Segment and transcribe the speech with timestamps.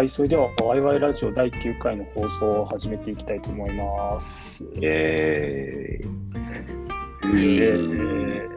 [0.00, 4.64] はい、それでは、ワイワイラジオ第9回の放送を始めていきたいと思います。
[4.80, 6.08] えー、
[7.24, 8.48] えー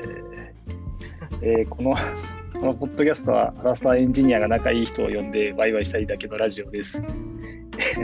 [1.42, 1.96] えーこの、
[2.57, 7.04] このポッドキャストは、アラサーエンジニアが仲いい人を呼んでワイワイしたいだけのラジオです。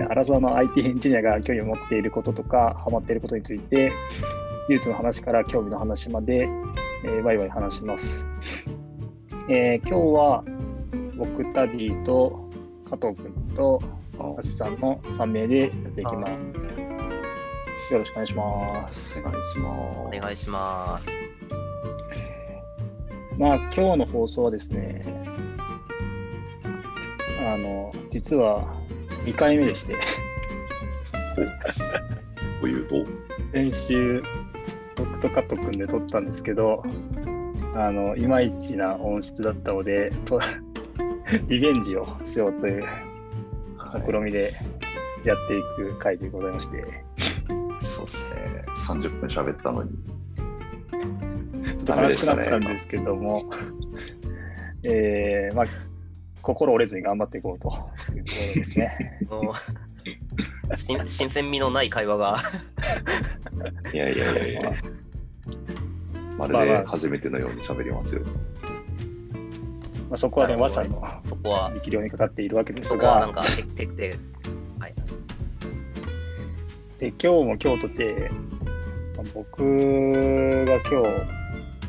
[0.09, 3.93] アラサーの IT エンジニアが興味を持っていることとか、ハマっていることについて、
[4.67, 6.49] 技術の話から興味の話まで、
[7.05, 8.27] えーワイワイ話します。
[9.47, 10.43] えー今日は、
[11.15, 12.48] 僕、タディと
[12.89, 13.79] 加藤君と、
[14.37, 17.93] アシさんの3名でやっていきます。
[17.93, 19.19] よろしくお願いします。
[19.19, 20.17] お願いします。
[20.17, 21.09] お願いします。
[23.37, 25.03] まあ今日の放送はですね、
[27.45, 28.65] あの、実は
[29.25, 29.95] 2回目でして、
[32.61, 32.95] というと、
[33.53, 34.23] 先週、
[34.95, 36.83] 僕と加藤君で撮ったんですけど、
[37.75, 40.39] あの、いまいちな音質だったので、と
[41.47, 42.83] リベンジをしようという
[44.05, 44.53] 試みで
[45.23, 46.83] やっていく回でございまして、
[47.79, 48.65] そうですね。
[48.87, 49.91] 30分喋ったのに。
[51.77, 53.49] ちょっと悲しくなったんですけども、
[54.83, 55.65] えー、まあ、
[56.41, 57.67] 心折れずに頑張っていこうと
[58.15, 59.19] いうところですね。
[59.29, 59.53] も
[60.71, 62.37] う新新鮮味のない会話が、
[63.93, 64.61] いやいやいやいや。
[66.37, 68.21] まるまあまあで初めてのように喋りますよ。
[68.23, 68.58] まあ、
[70.17, 73.27] そこはね、和さんのそこは、力量にかかっているわけですが、
[74.79, 74.93] はい。
[76.99, 78.31] で今日も今日とて、
[79.15, 79.63] まあ僕
[80.65, 81.39] が今日、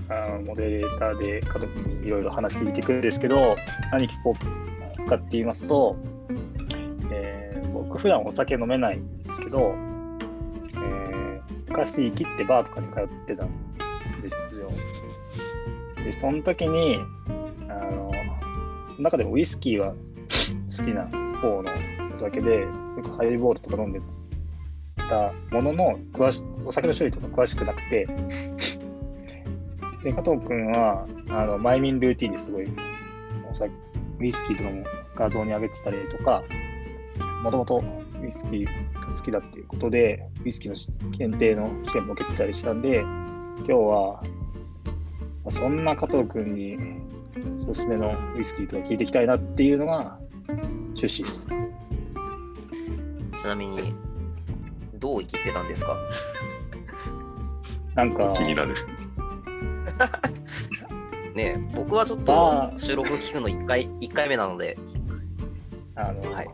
[0.09, 3.57] あのモデレーターで家族にいろいろ話していてくるんですけど、
[3.93, 5.97] 何聞こうかって言いますと、
[7.11, 9.75] えー僕、普段お酒飲めないんですけど、
[10.75, 13.49] えー昔、生きってバーとかに通ってたん
[14.23, 14.71] ですよ。
[16.05, 16.99] で、その時に、
[19.03, 19.95] 中でもウイスキーは
[20.77, 21.05] 好きな
[21.41, 21.71] 方の
[22.15, 22.69] お酒で、よ
[23.03, 24.01] くハイボールとか飲んで
[25.09, 28.07] たものの詳し、お酒の種類とか詳しくなくて、
[30.03, 32.69] で、加藤君は、あの、マイミンルーティンですごい、
[33.51, 33.73] お酒、
[34.19, 34.85] ウイスキーとかも
[35.15, 36.43] 画像に上げてたりとか、
[37.43, 37.85] もともと
[38.23, 38.71] ウイスキーが
[39.07, 44.23] 好きだっていうことで、ウイスキーの検定の試験も受けてたりしたんで、今日は、
[45.51, 46.79] そんな加藤君に
[47.69, 50.19] おすすめのウイスキーとか聞いていきたいなっていうのが
[50.49, 51.47] 趣旨です。
[53.43, 53.95] ちなみに、
[54.95, 55.97] どう生きてたんですか？
[57.95, 58.75] なんか、気になる。
[61.35, 64.77] ねえ僕はちょっまとあ収録聞くの1回、一回目なので、
[65.95, 66.49] あの、はい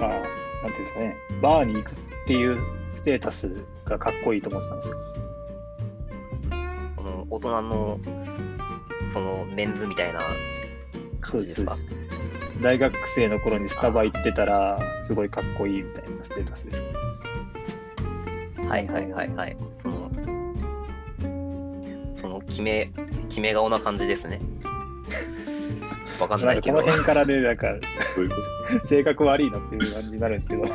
[0.00, 1.94] まあ、なんていうんですかね、バーに行くっ
[2.26, 2.56] ていう
[2.94, 3.50] ステータス
[3.84, 4.96] がかっこいいと思ってたんですよ。
[6.96, 8.00] この大人の、
[9.12, 10.20] そのメンズみたいな
[11.20, 11.76] 感じですか？
[12.60, 16.82] 大学生の頃にスタバ行ってたら、すごいかっこいいみたいなステータスです。
[18.68, 19.56] はいはいはいはい。
[19.82, 20.10] その、
[22.14, 22.90] その決め、
[23.28, 24.40] 決め顔な感じですね。
[26.20, 26.78] わかんないけど。
[26.78, 27.66] かこの辺からね、なんか、
[28.86, 30.64] 性格悪いなっていう感じになるんですけど。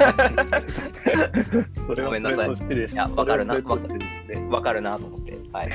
[1.86, 2.94] それはごめんなさいそれとしてです。
[2.94, 4.48] いやわかるなそれはそれとしてですね。
[4.50, 5.38] わかるなと思って。
[5.52, 5.70] はい。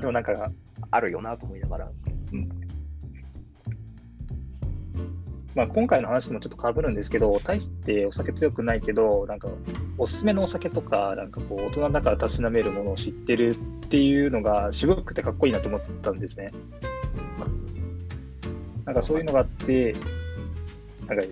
[0.00, 0.50] でもなんか、
[0.90, 1.90] あるよなと思いながら。
[5.54, 9.48] まあ、今回の話ともちょっと被るんですけど、大してお酒強くないけど、なんか、
[9.98, 16.52] おすすめのお酒とか、なんかこう、大人だからたしなめるものを知ってるっていうのが、渋くてかっこいいなと思ったんですね。
[18.84, 19.94] なんかそういうのがあって、
[21.06, 21.30] なんか、よ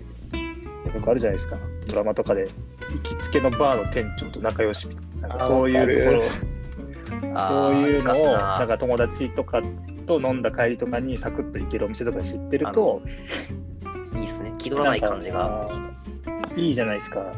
[1.01, 2.49] くあるじゃないですか、ドラマとかで、
[2.91, 6.58] 行きつけのバーの店長と仲良しみたいな、なんかあそういうところ、
[7.09, 9.61] そういうのを、なんか友達とか
[10.05, 13.01] と飲んだ帰りとかにサクッと行けるお店とか知ってると、
[14.15, 14.53] いいっすね。
[14.57, 15.67] 気取らない感じが。
[16.55, 17.19] いいじゃないですか。
[17.19, 17.33] わ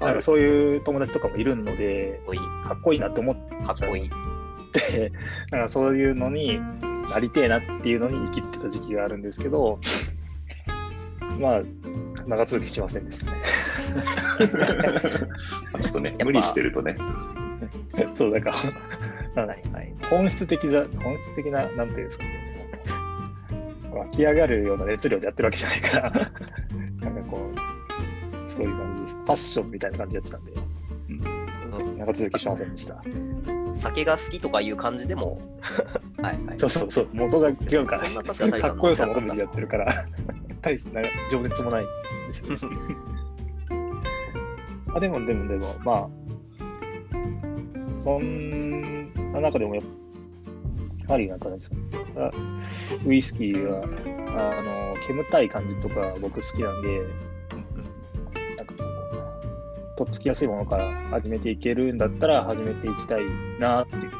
[0.00, 2.40] なんかそういう友達とかもいるので、かっこいい。
[2.40, 4.10] かっこいいなと思っかっこいい。
[4.72, 5.12] て、
[5.50, 6.60] なんかそういうのに
[7.10, 9.78] なりてえなっていうのに生きてた時期があるんですけど、
[11.38, 11.62] まあ、
[12.26, 13.32] 長続きしませんでしたね。
[15.80, 16.96] ちょっとねぱ、無理してるとね。
[18.14, 18.56] そう、だから、
[19.34, 19.94] なんかはいはい。
[20.10, 22.52] 本質的な、本質的な、なんていうんですかね、
[23.92, 26.10] 湧き上がるような熱量でやってるわけじゃないから、
[27.00, 29.14] なんかこう、そういう感じです。
[29.16, 30.52] ファッションみたいな感じでやってたんで、
[31.08, 31.12] う
[31.94, 33.02] ん長続きしませんでした。
[33.76, 35.40] 酒が好きとかいう感じでも、
[36.20, 36.58] はいはい。
[36.58, 39.88] そうそうそう、元が違うから、かっこよさ求めてやってるから、
[40.60, 41.84] 大してな情熱もない
[42.28, 42.76] ですよね。
[44.94, 46.08] あでも、でも、でも、まあ、
[48.02, 49.84] そんな中でもやっ
[51.06, 51.76] ぱりなんかなですか
[53.06, 57.00] ウイスキーはあの煙たい感じとか僕好きなんで、
[58.56, 58.84] なんかこ
[59.94, 63.22] う、とっつきやすいものから始めていけるんだったら始めていきたい
[63.60, 64.16] なっていうのが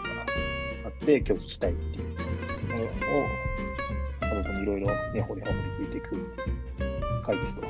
[0.87, 2.08] あって、今日聞きたいっていう
[2.69, 2.88] のを、
[4.20, 6.37] 家族にいろいろ根掘り葉掘り聞いていく
[7.25, 7.62] 回ですと。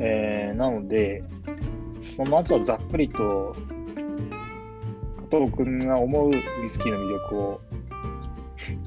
[0.00, 1.24] えーなので、
[2.18, 3.56] まあまずはざっくりと、
[5.30, 6.34] 加藤君が思うウ
[6.64, 7.60] イスキーの魅力を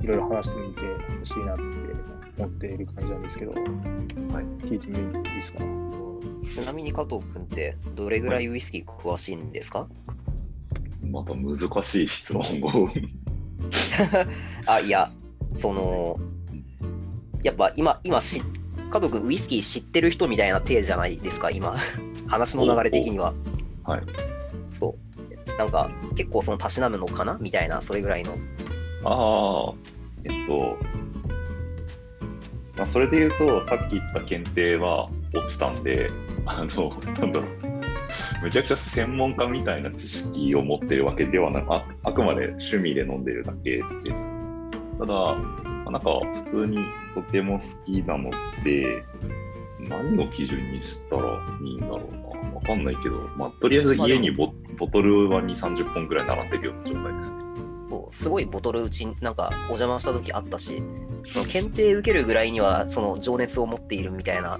[0.01, 0.81] いろいろ話してみて
[1.19, 1.63] ほしいなって
[2.37, 3.63] 思っている感じなんですけど、はい、
[4.65, 5.59] 聞いてみていいですか？
[6.49, 9.87] ちなみに加藤君ってどれぐらいウイスキー詳しいんですか、
[11.03, 12.89] また難しい質問を。
[14.65, 15.11] あ、いや、
[15.57, 16.17] その、
[17.43, 18.41] やっぱ今、今し、
[18.89, 21.75] 加藤君ウイスキー知ってる人みたいな体じゃないですか、今。
[22.27, 23.33] 話の流れ的には。
[23.83, 24.01] はい。
[24.79, 25.57] そう。
[25.57, 27.37] なんか、結構そのたしなむのかな？
[27.39, 28.37] みたいな、それぐらいの。
[29.03, 29.73] ああ、
[30.23, 30.77] えっと、
[32.75, 36.11] まあ、それで言うと、さっき言ってた検定は落ちたんで、
[36.45, 36.89] あの、
[37.19, 44.29] なんだろう、めちゃくちゃ専門家みたいな知識を持ってるわけではなく、ああくまで趣味で飲んでるだけです。
[44.99, 46.77] ただ、まあなんか普通に
[47.15, 48.29] とても好きなの
[48.63, 49.03] で、
[49.89, 52.53] 何を基準にしたらいいんだろうな。
[52.55, 57.37] わかんないけど、まあ、とりあえず家にボボトルは2、30本ぐらい並んでるような状態ですね。
[57.89, 60.83] そうすごいボトルうちなんかお邪魔した時あったし、
[61.49, 64.59] 検定受けるぐらいにはその情熱を持っているみたいな。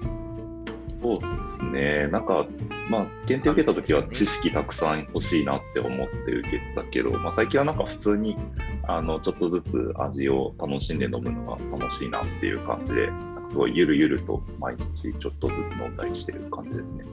[1.00, 2.08] そうですね。
[2.08, 2.46] なんか、
[2.90, 8.36] まあ、検定受けたときは知識たくさん欲しいなって思って受けてたけど、まあ、最近はなんか普通に、
[8.82, 13.10] あの、ちょっとずつ味を楽しんで飲むのが楽しいなっていう感じで、
[13.50, 17.04] すごいゆるゆると毎日ちょっとずつ飲んだりしてる感じですね。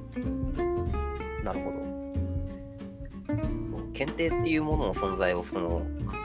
[1.44, 1.86] なるほど。
[3.94, 6.18] 検定っていうものの存在をその加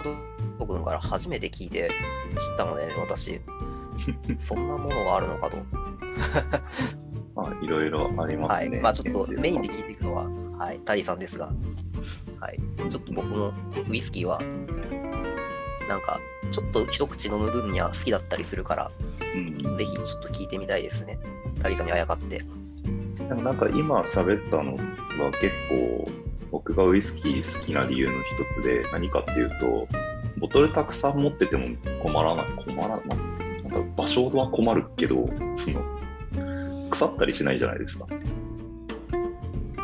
[0.59, 1.89] 藤君から初めて聞いて
[2.37, 3.41] 知ったので、ね、私、
[4.39, 5.59] そんなものがあるのかと。
[7.35, 8.71] まあ、いろいろありますね。
[8.71, 8.81] はい。
[8.81, 10.27] まあちょっとメインで聞いていくのは、
[10.59, 11.53] はい、タリさんですが、
[12.41, 12.59] はい。
[12.89, 13.53] ちょっと僕も
[13.89, 14.41] ウイスキーは、
[15.89, 18.91] なんか、ちょっと一口飲む分には好きだったりするから、
[19.35, 19.77] うん。
[19.77, 21.19] ぜひちょっと聞いてみたいですね。
[21.61, 22.39] タリさんにあやかって。
[22.39, 24.81] でもなんか今喋ったのは
[25.41, 26.11] 結構
[26.51, 29.87] 僕がウイスキー好きな理由の一つで何かっていうと
[30.39, 35.81] ボトルたくさん持ってても困らない困らない、まあなんか場所は困るけどその
[36.91, 38.07] 腐ったりしないじゃないですか。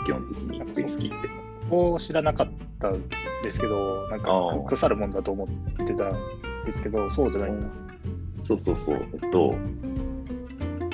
[0.04, 1.28] 基本的にウイスキーって。
[1.62, 3.02] そこを知らなかったん
[3.42, 7.68] ですけど、なんか腐るもんだと思ってたんですけど、そうじゃないんだ。
[8.46, 9.54] そうそうそうえっと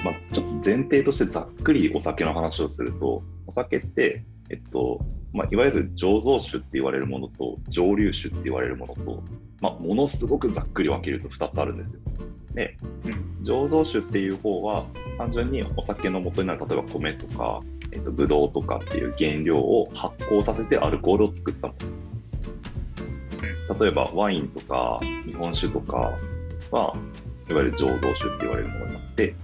[0.03, 5.05] まあちょっと前提としてざっくりお酒の話をするとお酒ってえっと
[5.35, 9.23] まあ、いわゆる醸造酒って言われるものと蒸留酒って言われるものと、
[9.63, 12.01] まあ、ものすごくざっくり分けると2つあるんですよ。
[12.53, 12.77] で、
[13.43, 14.85] 醸造酒っていう方は
[15.17, 17.61] 単純にお酒の元になる例えば米とか、
[17.93, 22.12] えっと、ブドウとかっていう原料を発酵させてアルコールを作ったもの。
[23.79, 26.17] 例えばワインとか日本酒とか
[26.71, 26.97] は
[27.49, 29.35] いわゆる醸造酒って言われるものになって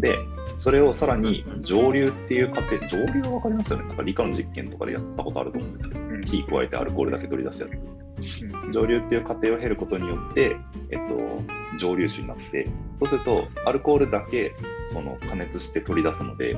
[0.00, 0.18] で
[0.58, 3.88] それをさらに蒸留っていう過程蒸留は分かりますよね。
[3.88, 6.20] なんか理科の実験とかでやったことあると思うんですけどうん。
[6.22, 8.42] 火加えてアルコールだけ取り出すやつ。
[8.44, 8.72] うん。
[8.72, 10.56] 蒸留っていう過程を経ることによって、
[10.90, 11.42] えっと、
[11.78, 12.68] 蒸留酒になって
[13.00, 14.54] そうするとアルコールだけ
[14.86, 16.56] その加熱して取り出すので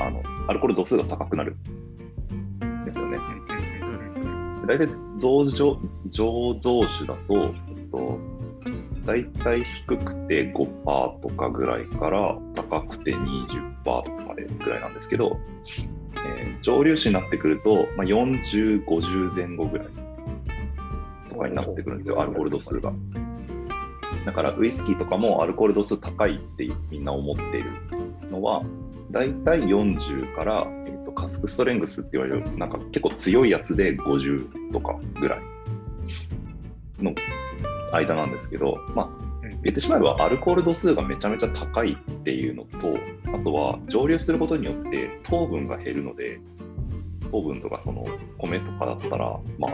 [0.00, 1.56] あのアルコール度数が高くなる。
[2.64, 3.18] んですよね。
[4.66, 4.86] 大体
[5.18, 5.78] 醸造
[6.10, 8.18] 醸造酒だと、えっと、
[9.06, 15.38] 大体低くて5%とかぐらいから高くて20%とかまでぐらいなんですけど、
[16.14, 19.88] えー蒸留酒になってくると、まあ、40、50前後ぐらい
[21.28, 22.92] とかになってくるんですよ、アルコール度数が。
[24.26, 27.70] だからウイスキーとかもアルコール度数高いってみんな思っている
[28.30, 28.62] のは、
[29.10, 35.40] 大体40から、えっとカスクストレングスって言われる、なんか結構強いやつで50とかぐらい
[37.02, 37.14] の
[37.92, 39.08] 間なんですけど、まあ、
[39.62, 42.96] 言ってしまえばアルコール度数がめちゃめちゃ高いっていうのと、
[43.34, 46.40] あとは蒸留することによって糖分が減るので、
[47.30, 48.04] 糖分とかその
[48.38, 49.72] 米とかだったら、まあ、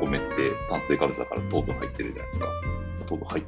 [0.00, 0.26] お米って
[0.70, 2.46] 炭水化物だから糖分入ってるじゃないですか。
[3.06, 3.44] 糖分入っ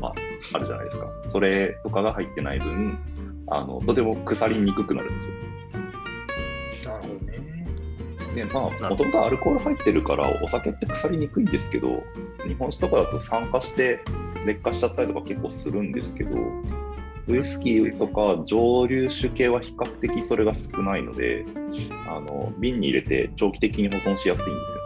[0.00, 0.12] まあ、
[0.54, 1.06] あるじゃないですか。
[1.26, 2.98] それとかが入ってない分、
[3.48, 5.34] あのとても腐りにくくなるんですよ。
[6.92, 7.38] なるほどね。
[8.34, 12.04] でまあ、もともとアルコール入ってるから、お酒って腐りにくいんですけど、
[12.48, 14.02] 日本酒とかだと酸化して
[14.46, 16.36] 劣化しちゃったりとか結構するんですけど、
[17.28, 21.44] ウイスキーとか蒸留酒系は比較的それが少ないので、
[22.08, 24.82] あの瓶に入れて長期的に保存しやすいんですよ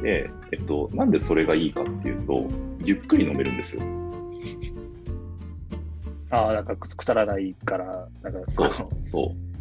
[0.00, 0.02] ね。
[0.02, 2.46] で、えっと、なんでそれがいいかっていうと、
[2.84, 3.82] ゆっくり飲めるんですよ。
[6.30, 9.51] ああ、なんかくくたらないから、なんかそうこそう。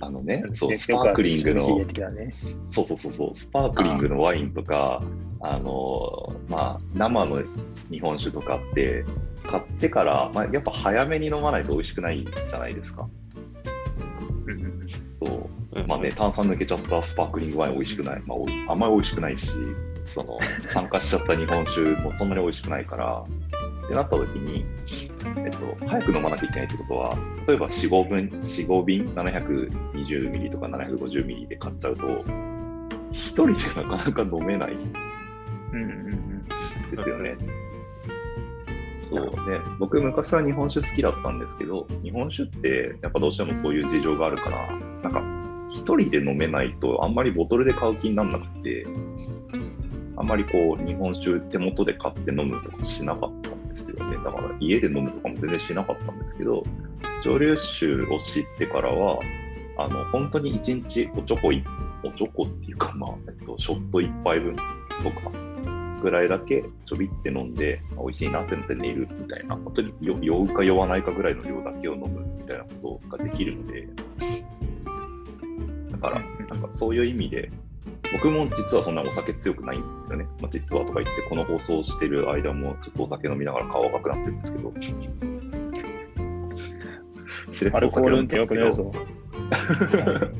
[0.00, 2.30] あのね、う そう、スパークリングの、ね。
[2.64, 5.02] そうそうそうそう、スパークリングのワインとか、
[5.40, 7.42] あのまあ、生の
[7.90, 9.04] 日本酒とかって、
[9.46, 13.08] 買ってから、まあ、やっぱ早めに飲まないと美味しくないじゃないですか。
[15.22, 15.86] そう。
[15.86, 19.50] まあね、炭酸抜けちゃったスパークリングワイン美味しくない、まあ、おあんまり美味しくないし、
[20.06, 20.38] その
[20.68, 23.24] 酸化しちゃった日本酒もそんなに美味しくないから、
[23.84, 24.64] ってなった時に、
[25.36, 32.24] えっと、早く飲まなきゃいけないってことは、例えば4、5分、4、5瓶720ミリとか750ミリで買っちゃうと、
[33.12, 34.72] 一人でなかなか飲めない。
[35.72, 36.96] うんうんうん。
[36.96, 37.36] ですよね。
[39.00, 39.50] そう。
[39.50, 44.68] ね、僕、昔は日本酒好きだったんですけど、日本酒ってやっぱどうしてもそういう事情があるから、
[45.02, 45.22] なんか、
[45.70, 48.86] 一人で飲めないと、あんまりボトルで買う気にならなくて、
[50.16, 53.49] あんまりこう、日本酒手元で買って飲むとかしなかった。
[53.49, 54.16] んですよね。
[54.16, 56.64] だから、家で飲むとかも全然しなかったんですけど、
[57.24, 59.18] 蒸留酒を知ってからは、
[59.76, 61.64] あの本当に1日おちょこい、
[62.04, 64.62] おちょこっていうか、まあえっと、ショット1杯分と
[65.10, 65.30] か、
[66.00, 73.88] ぐらいだけちょびって飲んで、あ美味しいなってなって寝るみたいな、本当によ酔うか酔わないかぐらいの量だけを飲むみたいなことができるので、
[75.92, 77.50] だから、なんかそういう意味で、
[78.12, 80.26] 僕も実はそんなお酒強くないんですよね。
[80.40, 84.72] まあ、実はとか言って、この放送してる間もちょっとお酒飲みながら顔赤くなってるんですけど、
[87.50, 88.92] しれっアルコール運転よくないぞ。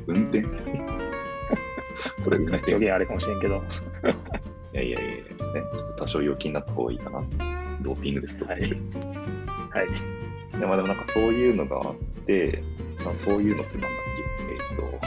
[0.07, 0.43] 運転？
[2.25, 3.63] これ運転表現あれかもしれんけど。
[4.73, 5.25] いやいやいやね、
[5.79, 7.23] ちょっと多少陽気になった方がいいかな。
[7.83, 8.47] ドーピングですと。
[8.47, 8.69] はいはい。
[10.59, 11.95] でもなんかそういうのがあっ
[12.27, 12.63] て、
[13.05, 13.91] まあ、そういうのってなんだっ
[14.39, 14.53] け？
[14.53, 15.07] えっ、と、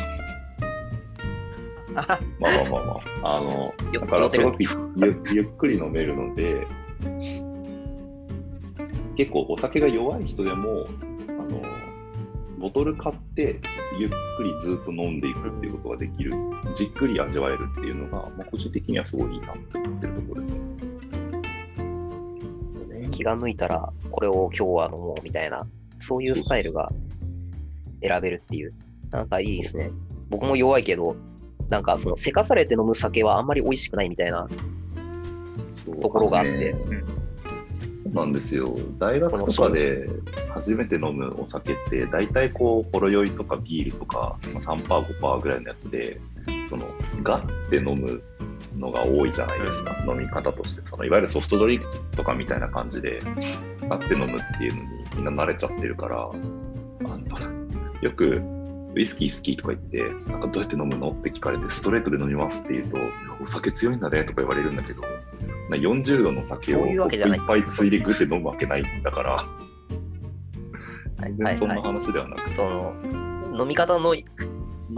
[1.93, 2.83] まあまあまあ
[3.21, 4.63] まあ、あの、よだからすごくく
[4.95, 6.67] ゆゆっくり飲めるので、
[9.15, 10.85] 結構お酒が弱い人でも、
[11.27, 11.61] あの、
[12.59, 13.59] ボトル買って
[13.99, 16.33] ゆっくりずっと飲んでいくっていうことができる、
[16.75, 20.61] じっくり味わえるっていうのが、まあ、個人的にはすごいいいなって思ってるところですね。
[23.11, 25.67] 気が向いたら、これを今日は飲もうみたいな、
[25.99, 26.89] そういうスタイルが
[28.03, 28.73] 選べるっていう、
[29.11, 29.91] なんかいいですね。
[30.29, 31.15] 僕も弱いけど、
[31.73, 34.47] なんかそのせかされて飲む酒はあんまり美味しくないみたいな
[36.01, 36.75] ところがあってね
[38.03, 38.67] そうなんですよ。
[38.99, 40.07] 大学とかで
[40.53, 44.85] 初めて飲むお酒って、大体こう、ほろ酔いとかビールとか、まあ、3%、
[45.19, 46.21] 5%ぐらいのやつで、
[46.65, 46.85] その、
[47.23, 48.21] ガッて飲む
[48.77, 50.85] のが多いじゃないですか、飲み方として。
[50.85, 53.19] そのいわゆるソフトドリンクとかみたいな感じで、
[53.89, 58.62] ガッて飲むっていうのにみんな慣れちゃってるから、あのよく、
[58.95, 62.97] ウイスキー好きとか言って、なんかどうやって飲むのって聞かれて、ストレートで飲みますって言うと、
[63.41, 65.01] お酒強いんだねとか言われるんだけど、
[65.69, 66.99] な40度の酒をいっ
[67.47, 71.81] ぱいついでグって飲むわけないんだから、はい全然そんな。
[71.81, 72.61] 話ではなくて、
[73.59, 74.25] 飲み方の飲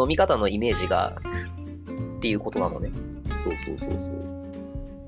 [0.07, 1.17] み方のイメージが
[2.17, 2.91] っていうことなのね。
[3.43, 4.25] そうそうそうそう。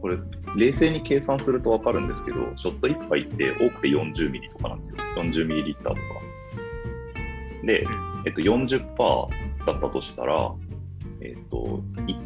[0.02, 0.18] これ、
[0.56, 4.98] 冷静に計算すると分かるんですけど、ショット1杯って多くて40ミリとかなんですよ。
[5.16, 6.00] 40ミリリッターとか。
[7.64, 7.86] で、
[8.28, 10.54] えっと、40%だったとしたら、
[11.22, 12.18] えっと、1.6ミリ。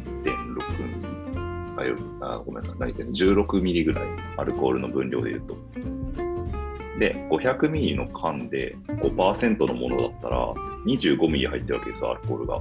[1.78, 4.04] あよあごめんなさい、何言ってんの ?16 ミリぐらい、
[4.36, 5.56] アルコールの分量で言うと。
[6.98, 10.52] で、500ミリの缶で5%のものだったら、
[10.86, 12.60] 25ミリ入ってるわけですよ、アルコールが。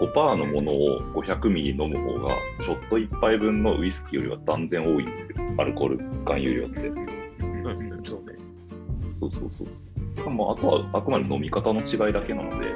[0.00, 6.88] 5%のものを500ミリ飲む方が、ショット1杯分のウイスキーよりは断然多いんですよ、アルコール含有量って。
[6.88, 8.36] うんうんそうね。
[9.14, 9.85] そうそうそうそう。
[10.24, 12.74] まあ、あとはあくまで飲み方の違いだけなので、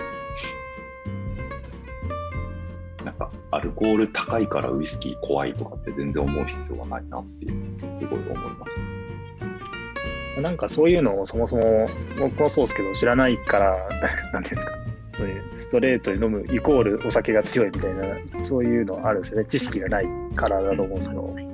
[3.04, 10.40] なんか、アルコール高いからウイスキー怖いとかって全然思う必要はないなっていう、すごい思います。
[10.40, 13.88] なんかそういうのをそもそも僕もそうですけど知らないから、
[14.32, 14.78] なんていうんですか、
[15.18, 19.47] そういうストレートに飲むイコールお酒が強いみたいな、そういうのあるんですよね。
[19.47, 21.23] 知識がないからだと思うんですけど。
[21.25, 21.44] はい。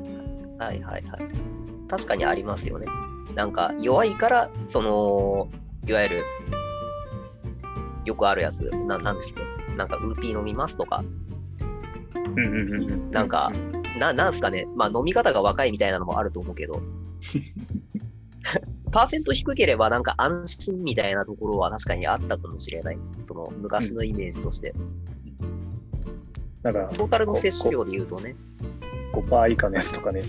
[0.59, 0.83] はい。
[0.83, 1.03] はい。
[1.89, 2.87] 確かにありますよね。
[3.35, 4.15] なんか弱い。
[4.15, 5.49] から、その、
[5.87, 6.25] いわゆる、
[8.05, 9.41] よくあるやつ、ななんですか
[9.77, 11.05] なんかウーピー飲みますとか、
[13.11, 13.53] なんか、
[13.99, 16.83] ななんすかね、まあ飲み方が若いみたいなのもあると思うけど、
[18.93, 22.99] パーセント低ければなんか安心みたいなところは確かにあったかもしれない。
[23.27, 24.75] その昔のイメージとして。
[26.63, 28.35] なんかトータルの摂取量で言うとね。
[29.13, 30.23] 5%以下のやつとかね、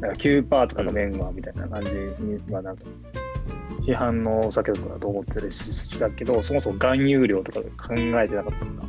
[0.00, 1.90] なんか9%とかのメンマみたいな感じ
[2.22, 2.84] に、まあなんか、
[3.84, 8.82] 市販のお酒とかだと思ってたりしたけど、そもそも含有量とか考えてなかったから、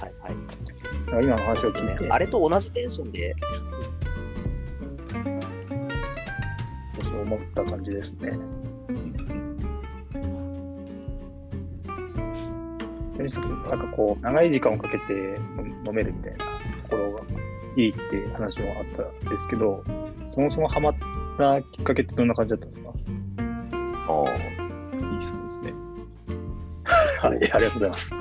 [0.00, 0.34] はいはいはい。
[1.10, 3.36] か今の話を聞いて、あれと同じテンションで、
[7.02, 8.32] そう思った感じですね。
[13.18, 13.24] で
[13.68, 15.38] なんかこう、長い時間をかけて
[15.86, 16.38] 飲めるみたいな
[16.88, 17.24] ところが
[17.76, 19.84] いいって話もあったんですけど、
[20.30, 20.94] そもそもハマっ
[21.38, 22.83] たきっかけってどんな感じだったんですか？
[24.08, 25.72] ああ、いい質問ですね。
[27.20, 28.14] はい、ありがとうございます。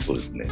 [0.04, 0.48] そうですね。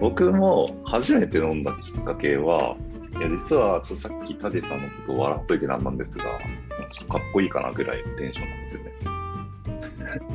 [0.00, 2.76] 僕も初めて飲んだきっかけは、
[3.18, 8.92] いや実はちょっとさっきタデさんのことを笑っといてなんなんですが、ちょっとかっこいいかなぐらいのテンションなんですよね。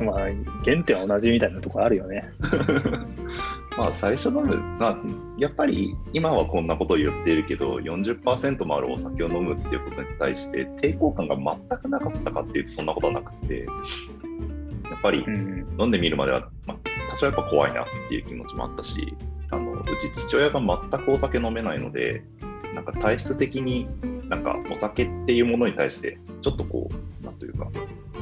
[0.04, 0.18] まあ、
[0.64, 2.30] 原点は同じみたいなところあるよね。
[3.76, 4.98] まあ最初飲む、まあ、
[5.38, 13.66] やっぱり今はこんなことを言っているけど、40%もあるお酒を飲むっていうことに対して抵抗感が全くなかったかっていうとそんなことはなくて、
[14.90, 15.66] やっぱりうん。
[15.78, 16.78] 飲んでみるまでは、まあ、
[17.10, 19.14] 多少やっぱ怖いなっていう気持ちもあったし、
[19.50, 22.22] あのうち父親が全くお酒飲めないので、
[22.74, 23.88] なんか体質的に
[24.28, 26.90] なんかお酒っていうものに対して、ちょっとこ
[27.22, 27.68] う、なんというか、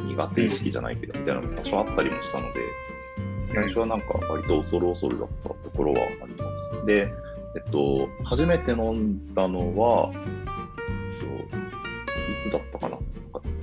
[0.06, 2.61] 苦手意識じゃないけどみたいなのが多少あったりもしたので、
[3.54, 6.87] 最初はなんか割と恐る恐るだったところはあります。
[6.87, 7.08] で、
[7.56, 10.20] えっと、初めて飲んだのは、えっ
[11.20, 11.26] と、
[12.38, 12.99] いつだったかな？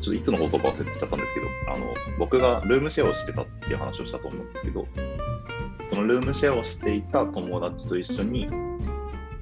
[0.01, 1.45] ちょっといつの放送か忘れちゃったんですけど、
[1.75, 1.85] あの
[2.17, 4.87] 僕がルームシェアをしてたっていう話をしたと思うんですけど、
[5.89, 8.47] そのルームシェアをしていた友達と一緒に、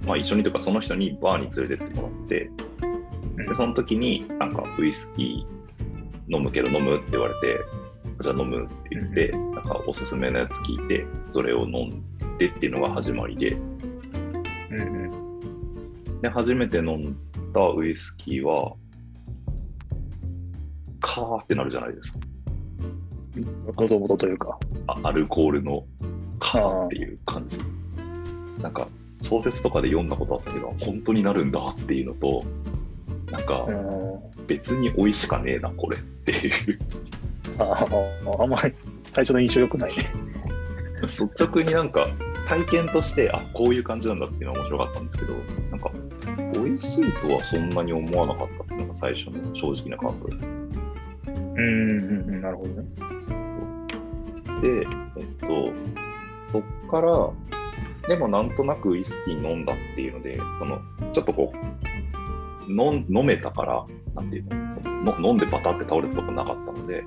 [0.05, 2.51] まあ一緒にとかその人にバーに連れてってもらって、
[3.47, 7.59] でその時になんかウイスキー飲むけど飲むって言われて、
[8.21, 13.57] じゃあ飲むって言って、なんかおすすめのやつ聞いて、それを飲んでっていうのが始まりで、う
[14.75, 14.83] んう
[16.15, 16.21] ん。
[16.21, 17.17] で、初めて飲ん
[17.53, 18.73] だウイスキーは、
[20.99, 22.19] カーってなるじゃないですか。
[23.77, 24.59] 喉元というか。
[24.87, 25.85] あアルコールの
[26.39, 27.57] カーっていう感じ。
[28.61, 28.87] なんか、
[29.21, 32.43] 小説とかで読んだことあったけど、本当になるんだっていうのと、
[33.31, 34.47] なんかう、ん。
[34.47, 36.79] 別に美味しかねえな、これっていう。
[37.57, 38.73] あああんまり
[39.11, 40.03] 最初の印象良くないね。
[41.01, 42.07] 率直になんか、
[42.47, 45.33] 体験として、あ、こういう感じなんだっていうのは面白かったんですけど、
[45.69, 45.91] なんか、
[46.53, 50.45] 美味しいとはそんなに思わなかったっていうのが最初の正直な感想です。
[50.45, 50.47] う
[51.29, 52.85] んうんうん、なるほどね。
[54.61, 55.71] で、えっと、
[56.43, 57.29] そっから、
[58.07, 60.81] でもなんとなくウイスキー飲んだっていうので、その、
[61.13, 63.85] ちょっとこう、飲めたから、
[64.19, 67.05] なんていうのそのの飲んでバタって倒れたとこなかったので、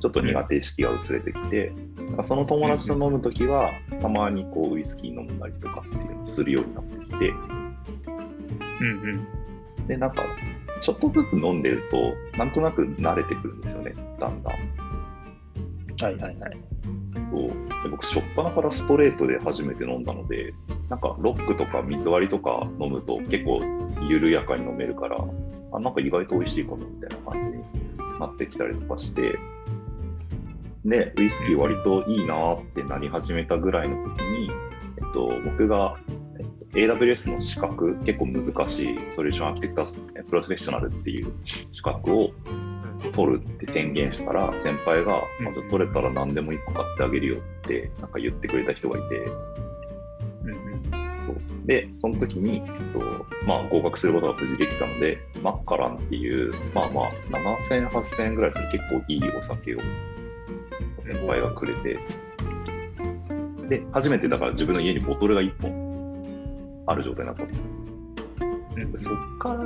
[0.00, 7.30] ちょっと苦手意識が薄れてきて、なんかその友達と飲むときは、たまにこうウイスキー飲んだりとかっていうのをするようになってきて、
[8.80, 8.86] うん
[9.80, 9.86] うん。
[9.88, 10.22] で、なんか、
[10.80, 14.52] ちょっとずつ飲んでると、なんとなく慣れてくるんですよね、だんだん。
[16.02, 16.60] はいはいはい。
[17.30, 17.48] そう
[17.82, 20.54] で僕、初っ端からストレートで初めて飲んだので、
[20.88, 23.60] なんかロックとか水割りとか飲むと結構
[24.08, 25.18] 緩やかに飲めるから、
[25.72, 27.62] あなんか意外と美味しいかもみたいな感じに
[28.18, 29.38] なってきたりとかして、
[30.84, 34.50] で、ウイスキー割といいなーってなり始めたぐらいの時に、
[34.98, 35.96] えっと、僕が、
[36.38, 36.46] えっ
[36.88, 41.32] と、AWS の資格、結構難しいソリューションアーキテクタスプロフェッショナルっていう
[41.70, 42.30] 資格を
[43.12, 49.16] 取るって宣言したら、先輩が、うんまあ、じゃあ取れたら何でも1個買ってあげるよってなんか言ってくれた人がいて、
[50.44, 50.89] うんうん。
[51.70, 52.98] で、その時に、えっと
[53.46, 59.78] まあ、合格することが無事できたので、マッカランっていう、まあまあ、7000円、8000円ぐらいする結構いいお酒を
[61.00, 62.00] 先輩がくれて、
[63.68, 68.84] で、初めてだから自分の家にボトルが1本ある状態になった。
[68.84, 69.64] んでそっから、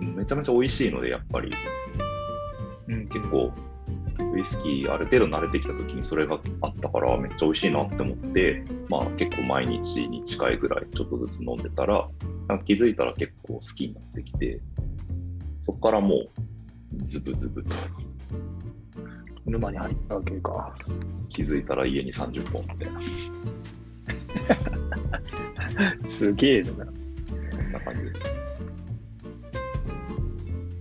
[0.00, 1.52] めちゃめちゃ美味しいので、やっぱり。
[2.88, 3.06] うん。
[3.06, 3.52] 結構、
[4.34, 12.08] ウイスキーある程度慣れてきた時にそれがあったから、めっちゃ美味しいなって思って、まあ結構毎日に近いぐらいちょっとずつ飲んでたら、
[12.48, 14.60] なんか気づいたら結構好きになってきて、
[15.60, 16.28] そこからもう、
[16.96, 17.76] ズブズブと
[19.44, 20.74] 沼に入ったわけか。
[21.28, 23.00] 気づいたら家に30本みたいな、
[26.08, 26.68] すげえな。
[26.68, 28.26] そんな感じです。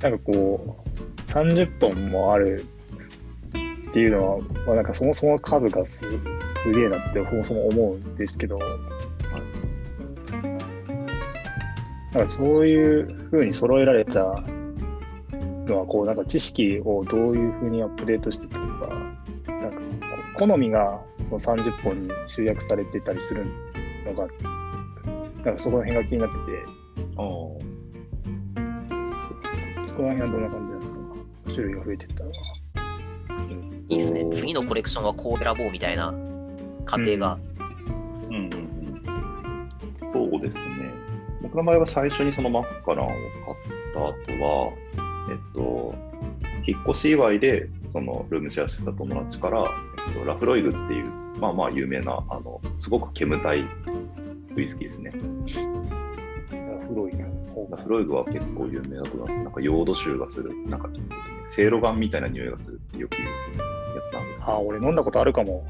[0.01, 2.65] なんかこう、30本もある
[3.89, 6.05] っていうのは、まあ、なんかそもそも数がす
[6.63, 8.59] すげえなってそもそも思うんですけど、
[12.13, 14.43] なんかそういうふうに揃えられた
[15.65, 18.89] のは、こうなんか知識をどういうふうにアップデートしていくのか、
[19.47, 19.79] なんか
[20.37, 23.45] こ好みがその30本に集約されてたりする
[24.05, 24.27] のが、
[25.43, 26.41] なんかそこら辺が気になってて、
[27.17, 27.25] ああ。
[29.87, 30.99] そこら辺はどんな感じなんですか？
[31.53, 32.35] 種類が増えてったのは。
[33.89, 34.25] いいですね。
[34.31, 36.13] 次のコレクションはこう選ぼうみたいな
[36.87, 37.37] 過程が。
[38.29, 39.01] うんうんうん。
[39.93, 40.91] そうですね。
[41.41, 43.17] 僕の場合は最初にそのマッカランを買っ
[43.93, 44.71] た後は、
[45.29, 45.93] えっと、
[46.65, 49.71] 引っ越し祝いでそのルームシェアしてた友達から、
[50.07, 51.05] えっと、ラフロイグっていう、
[51.39, 53.65] まあまあ有名な、あのすごく煙たい
[54.55, 55.11] ウイスキーですね。
[56.51, 57.17] ラフロイグ。
[57.69, 59.41] ラフロイグは結構有名だと思います。
[59.41, 60.89] なんかヨード臭がする、なんか、
[61.45, 65.65] せいろがんみたいな匂いがするってよく言うやつなんですけどあ、俺飲んだことあるかも。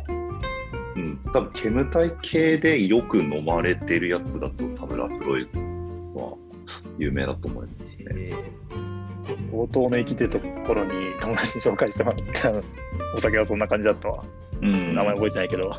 [0.98, 5.60] うん、多分煙たい系でよく飲まれてるやつだと、多分ラフロイグ
[6.20, 6.34] は
[6.98, 8.06] 有名だと思いますね。
[8.16, 8.34] え
[9.52, 12.54] 冒頭の生きてるところに友達に紹介してもらった
[13.16, 14.24] お酒はそんな感じだったわ。
[14.62, 15.76] うん、名前覚えてないけど。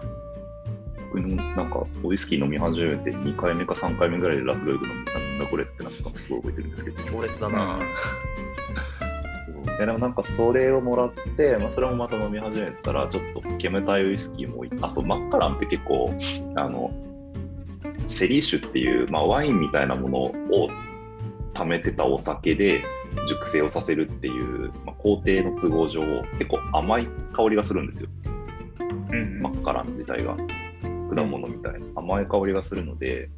[1.11, 7.03] 僕もなんかウイスキー飲み始めて2回目か3回目ぐらいでラフロイグ飲んだんだこれってなんかすごい覚えてるんですけど。
[7.05, 7.79] 強烈だな。
[9.77, 16.13] ででもなんかそれをもらって、まあ、それもまた飲み始めたら、ちょっと煙たいウイスキーもい、あ、そう、マッカランって結構、
[16.57, 16.91] あの、
[18.07, 20.69] シェリー酒っていう、まあ、ワインみたいなものを
[21.55, 22.83] 貯めてたお酒で
[23.27, 26.03] 熟成をさせるっていう、まあ、工程の都合上、
[26.39, 28.11] 結構甘い香りがするんですよ。
[29.11, 30.37] うんマッカラン自体が。
[31.15, 31.81] 果物みたいな。
[31.97, 33.31] 甘い香りがするので、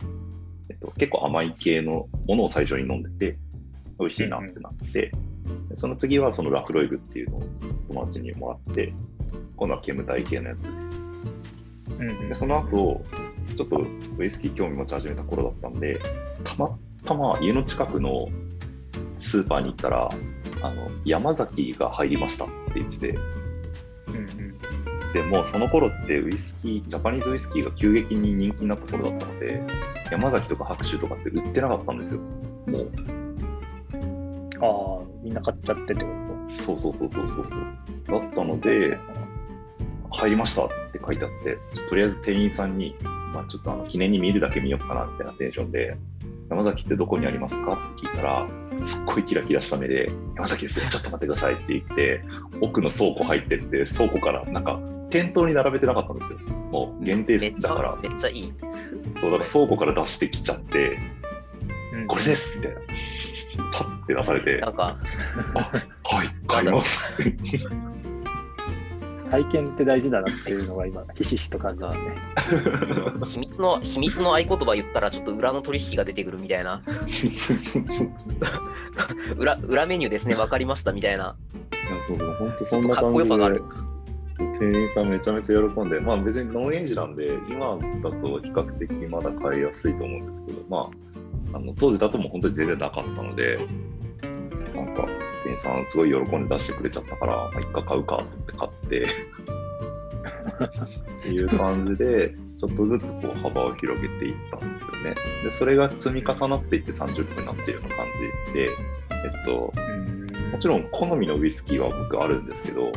[0.68, 3.38] えっと、結構甘い系のものを最初に飲んでて
[3.98, 5.12] 美味しいなってなって、で
[5.74, 7.42] その次はそのラフロイグっていうのを
[7.88, 8.92] 友達にもらって
[9.56, 10.70] 今度は煙たい系のやつう
[12.02, 12.28] ん。
[12.28, 13.02] でその後
[13.56, 13.84] ちょっと
[14.18, 16.00] ウイスキー興味持ち始めた頃だったんで
[16.44, 18.28] たまたま家の近くの
[19.18, 20.08] スーパーに行ったら
[20.62, 23.08] あの山崎が入りましたって言ってて。
[24.08, 24.50] うんうん。
[25.12, 29.60] でもうその頃ってウイスキー、ジャパニーズウイスキーが急激に人気になった頃だったので、
[30.10, 32.20] 山崎とか白州とかって売ってなかったんですよ。
[32.66, 32.90] もう、
[34.60, 36.10] ああ、みんな買っちゃってってこ
[36.44, 37.60] そうそうそうそうそうそう。
[38.08, 38.98] だったので、
[40.12, 42.96] 入りましたって書いてあって、ちょとりあえず店員さんに、
[43.32, 45.96] まあ、ちょっとあの記念に見るだけ見ようかなみたいなテンションで、
[46.48, 48.46] 山崎ってどこにありますかって聞いたら、
[48.82, 52.24] すっごいキラキラした目で、山崎ですね、ちょっと待ってくださいって言って、
[52.60, 56.38] 奥の倉庫入ってって、倉庫からなんか店頭に並べてなかったんですよ。
[56.70, 58.52] もう限定だからゃ、、めっちゃいい。
[59.20, 60.98] そうだから倉庫から出してきちゃって、
[61.94, 62.80] うんこれですみたいな。
[63.56, 64.96] パッて出されて、なんか、
[66.04, 67.14] はい、買います。
[69.30, 72.16] 体験って大事だなっていうのが今、ひしひしと感じますね。
[73.26, 76.82] 秘密の、秘密の合言葉言ったらちょっと裏の取引が出てくるみたいな。
[79.36, 81.36] 裏、裏メニューですね、わかりましたみたいな。
[81.72, 83.62] いやそう本当そんな感じこよさがあるで。
[84.58, 91.09] 店員さんめちゃめちゃ喜んで、まあ別にノンエイジなんで、今だと比較的まだ買いやすいと思うんですけど、まあ、
[91.52, 93.58] あの当時だともう本当に全然なかったので、
[94.74, 95.08] なんか
[95.44, 99.06] 店員さんすごい喜んで出してくれちゃったから、まあ、一回買うかと思って買って、
[101.20, 105.14] っていう感じで、ちょっとずつこう幅を広げていったんですよね。
[105.44, 108.06] で、それが積み重なっていって30分になっているような感
[108.46, 108.68] じで、
[109.24, 110.10] えっと、うん
[110.50, 112.92] もちろん好みのウイスキーは僕あるんですけど、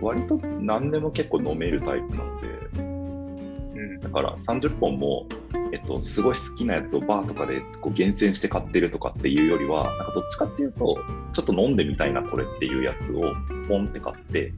[0.00, 2.57] 割と何でも結構飲めるタイプなので、うん
[4.00, 5.26] だから30本も、
[5.72, 10.98] えっと、すごい好きなやつをバーとかでこう厳選して買ってるとかっていうよりは、なんかどっちかっていうと、
[11.32, 13.22] ちょっと飲んでみたいな、これっていうやつを
[13.68, 14.52] ポンって買って、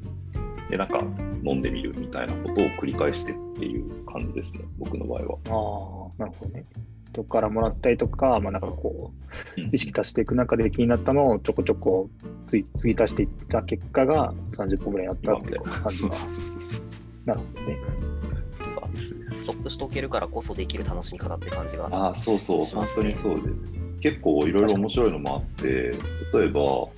[0.70, 1.00] で、なんか
[1.44, 6.08] 飲んでみるみたいなことを繰り返してっていう感じですね、僕の場合は。
[6.08, 6.64] ああ、なるほどね。
[7.12, 9.10] 人からもらったりとか、まあ、なんかこ
[9.56, 12.08] う、うん意識足していく中で気になったのをちょこちょこ
[12.46, 16.10] つい継ぎ足していった結果が30本ぐらいやったっていう感じが
[17.26, 18.09] なるほどね。
[19.40, 21.88] ストックしとけるからこそできる楽しみ方って感じが。
[21.90, 23.72] ああ、そうそう、本当にそうです。
[24.00, 25.94] 結構いろいろ面白いのもあって、
[26.32, 26.88] 例えば、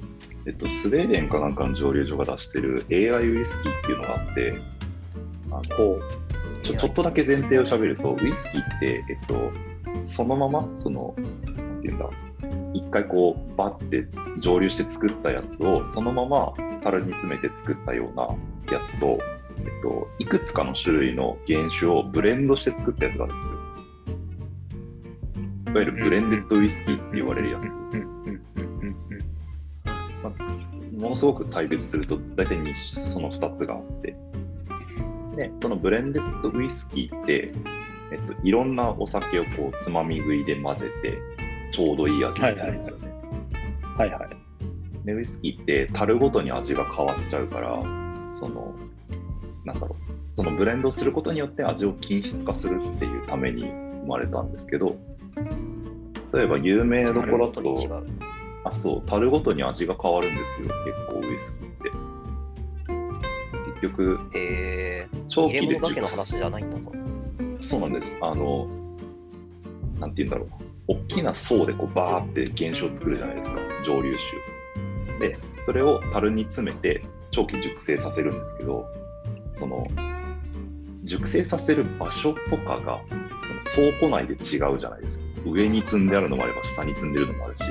[0.46, 4.54] えっと、スウェーデンかなんかの蒸留所が出してる AI ウイスキーっていうのがあって、
[5.50, 6.00] あのこ
[6.62, 9.50] ちょちょっとだけ前提を喋ると、ウイスキーって、えっと、
[10.04, 12.08] そのまま、その、なんていうんだ、
[12.72, 14.06] 一回こう、バッて
[14.38, 18.28] 蒸留して作ったやつを、そのまま樽に詰めて作ったような
[18.76, 19.18] やつと、
[19.64, 23.58] えっと、いくつかの種類の原酒をブレンドして作ったやつがあるんですよ。
[25.68, 27.66] いわゆるブレンデッドウイスキーって言われるやう。
[27.66, 27.74] つ。
[27.74, 29.32] うんうんうんうん
[31.00, 34.14] ものすごく大別すると大体にその2つがあって
[35.36, 37.52] でそのブレンデッドウイスキーって、
[38.12, 41.18] えっと、いろんなお酒をこうつまみ食いで混ぜて
[41.72, 43.08] ちょうどいい味にするんですよね。
[43.82, 43.96] うん。
[43.96, 45.06] はいはい。
[45.06, 47.82] でウイスキーって樽ごとに味が変わっちゃうから
[48.34, 48.74] その
[49.64, 54.96] なんだろうそのブレンドすることによって味を均質化するっていうために生まれたんですけど
[56.32, 57.74] 例えば有名どころだと。
[58.64, 60.68] あ、そう、樽ごとに味が変わるんですよ、
[61.08, 61.90] 結構ウイスキーって。
[63.72, 65.08] 結局、へえ。
[65.28, 66.90] 長期で物だけの話じゃないのか。
[67.60, 68.18] そうなんです。
[68.22, 68.68] あの、
[69.98, 70.46] なんて言うんだろ
[70.88, 75.18] う、大きな層でこうバーって原酒を作るじゃないですか、蒸留酒。
[75.18, 78.86] で、それを樽に詰めて長期熟成させるんですけど、
[79.54, 79.84] その
[81.04, 83.00] 熟成させる場所とかが
[83.42, 85.24] その倉庫内で違うじゃないですか。
[85.46, 87.62] 上に積んであるのもあれば、下に積んでるのもあるし、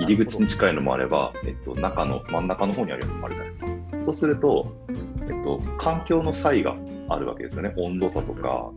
[0.00, 3.66] 入り口に近いのもあれば、えっと、中の真ん中の方にあるのもあるじゃないですか。
[4.00, 4.76] そうすると、
[5.22, 6.76] えっと、環境の差異が
[7.08, 7.72] あるわけですよね。
[7.76, 8.70] 温度差とか、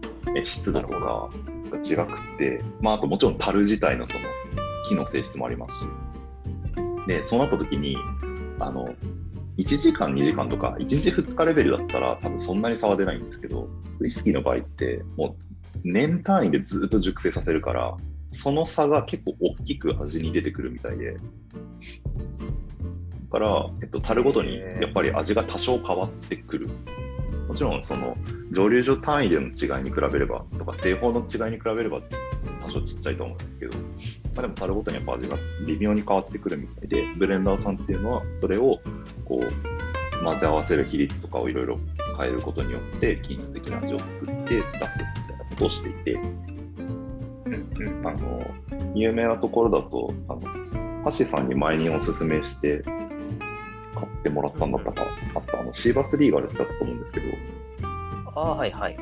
[0.43, 4.25] 湿度とかが違くって、まあ、あともちろん樽自体のその
[4.87, 5.85] 木の性質もありますし。
[7.07, 7.97] で、そうなった時に、
[8.59, 8.95] あの、
[9.57, 17.95] 1時間、2時間とか、1日2日レベルだったら、多分そんなに差は出ないんですけど、ウイスキーの場合って、もう年単位でずっと熟成させるから、
[18.31, 21.19] その差が結構大きく味に出てくるみたいで、だ
[23.31, 26.69] から、えっと、樽ごとにやっぱり味が多少変わってくる。
[27.47, 28.17] もちろん、その
[28.51, 32.01] 蒸留所単位での違いに比べれば、とか製法の違いに比べれば、
[32.65, 33.83] 多少ちっちゃいと思うんですけど、ま
[34.37, 35.37] あ、でも樽ごとにやっぱ味が
[35.67, 38.79] 微妙に変わってくるみたいで、ブレンダーさんっていうのは、それを
[39.25, 41.79] こう混ぜ合わせる比率とかをいろいろ
[42.17, 46.19] 変えることによって、均質的な味を作って出すみたいなことをしていて、
[48.05, 48.45] あの
[48.95, 50.41] 有名なところだと、あの
[51.05, 55.05] 橋さんに前におすすめして買ってもらったんだったか、
[55.35, 57.25] あったあのシーバスリーガルだったと思うんですけど、
[58.35, 58.97] ああ、はいはい。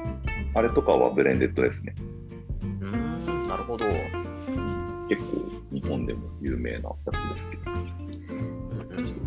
[0.54, 1.96] あれとかはブレンデッドですね。
[2.62, 3.86] うーん、なるほど。
[5.08, 5.28] 結構
[5.72, 7.72] 日本でも有名なやつですけど。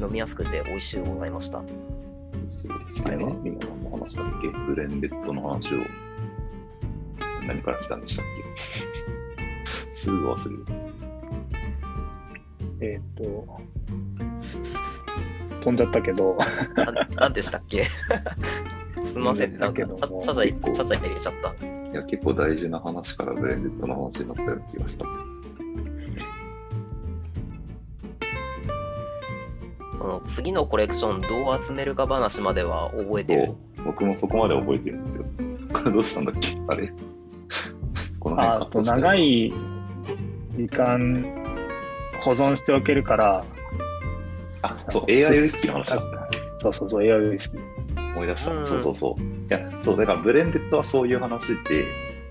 [0.00, 1.58] 飲みやすくて美味しいございました。
[1.58, 3.30] あれは？
[3.30, 4.48] ね、今何の話だっけ？
[4.48, 5.78] ブレンデッドの話を
[7.46, 8.24] 何から来たんでしたっ
[8.56, 9.92] け？
[9.92, 10.64] すぐ忘れる。
[12.80, 13.46] えっ、と、
[15.62, 16.36] 飛んじゃったけど、
[16.76, 17.84] ななんでしたっけ？
[19.04, 21.66] すみません、なんか、ちゃちゃちゃちゃちゃ入れちゃった。
[21.90, 25.06] いや、結構大事な話からブレンデッドの話になったような気がした。
[29.98, 33.52] その次のコレクションどう集めるか話までは覚えてる？
[33.84, 35.24] 僕もそこまで覚えてるんですよ。
[35.72, 36.56] こ れどうしたんだっけ？
[36.68, 36.90] あれ
[38.20, 39.46] このあと長い。
[39.48, 39.54] い
[40.52, 41.24] 時間
[42.20, 43.44] 保存しておけるから、
[44.62, 46.00] あ、そう、AI ウイスキーの話だ。
[46.60, 47.60] そうそうそう、AI ウイスキー。
[48.14, 48.52] 思い出した。
[48.54, 49.22] うんそうそうそう。
[49.22, 51.84] いや、そう、だからブレンデッドはそういう話で、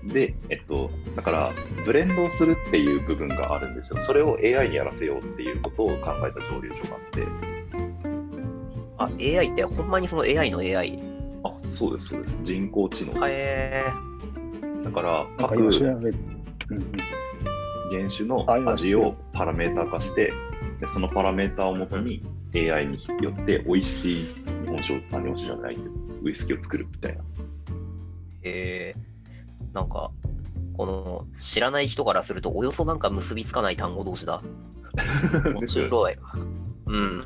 [0.04, 1.50] で、えっと、だから、
[1.84, 4.00] ブレンドをするっていう部分があるんですよ。
[4.00, 7.22] それを AI にやらせようっていうことを考えた蒸留所があって、
[9.04, 10.98] あ、AI ってほんまにその AI の AI。
[11.44, 12.40] あ、そうです、そうです。
[12.42, 13.24] 人工知能です。
[13.28, 13.84] へ
[14.84, 15.56] だから、各
[17.90, 20.32] 原種の味をパラメータ化して、
[20.80, 22.22] でそのパラメータをもとに
[22.54, 25.76] AI によって美味しい日本酒を、あ日本酒じゃない
[26.22, 27.24] ウイスキーを作るみたいな。
[28.42, 30.10] えー、なんか、
[30.76, 34.42] この知らない人からすると、およそなんか結びつかない単語同士だ。
[35.54, 36.14] 面白い。
[36.86, 37.24] うん。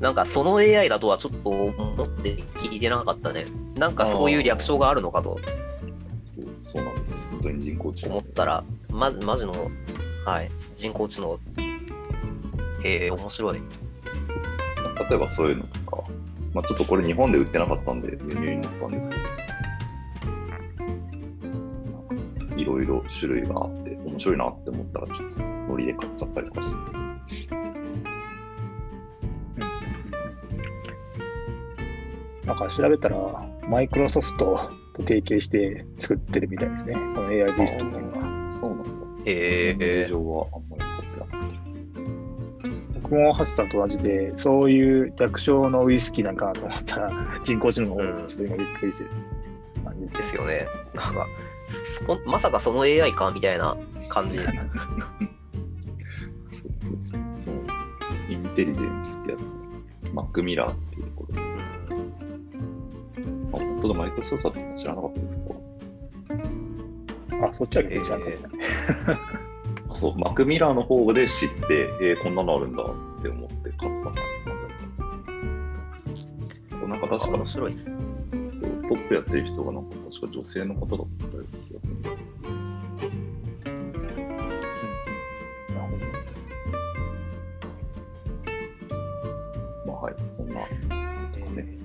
[0.00, 3.46] なんかその AI だとはちょっと思って聞いてなかったね。
[3.76, 7.16] なんかそういう略称があるのかとそうそうなんです。
[7.30, 8.10] 本当に人工知能。
[8.10, 9.70] 思ったら、まず、マジの、
[10.24, 11.38] はい、人工知能。
[12.82, 13.60] へえ、面白い。
[15.10, 16.04] 例えばそういうのとか、
[16.54, 19.16] まあ、ちょっとこれ日本で売ってなかったんで輸入になったんですけ
[22.54, 26.96] ど、いろいろ種類があって、面白いなって思ったら、ちょっとノリで買っちゃったりとかしてます。
[32.50, 33.16] なんか調べたら、
[33.68, 34.56] マイクロソフト
[34.92, 36.94] と提携して作ってるみたいですね。
[36.94, 38.52] この AI ウイスキーっていうのは。
[38.52, 38.90] そうなんだ。
[39.24, 41.50] へえ事情はあんまり分かってなかっ
[42.94, 43.00] た。
[43.02, 47.12] 僕もハチさんと同じで、そういう略称のウイスキーなんかなと思ったら、
[47.44, 49.10] 人工知能の方うんにちょっと今びっくりしてる
[49.84, 50.66] 感じですですよね。
[50.92, 51.26] なんか、
[52.26, 53.76] まさかその AI かみたいな
[54.08, 54.40] 感じ。
[54.42, 54.50] そう
[56.82, 57.54] そうそう。
[58.28, 59.54] インテリジェンスってやつ、
[60.12, 60.89] マックミラー。
[63.80, 65.38] あ、本当だ、マイクロソフトだったの知らなかったです
[67.38, 67.48] か？
[67.48, 68.58] あ、そっちは逆に知らなかったね。
[69.88, 72.86] あ そう、マクミラーの方で知って、えーこんなのあるんだっ
[73.22, 74.16] て思って買ったな。
[76.88, 77.84] なんか確か面白いです。
[77.84, 77.94] そう
[78.88, 82.00] トップやってる人がなんか確か女性の方だったような気がする。
[89.86, 91.78] まあはい、そんなえーね